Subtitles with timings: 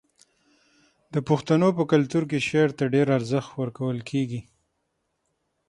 [1.13, 4.41] د پښتنو په کلتور کې شعر ته ډیر ارزښت ورکول کیږي.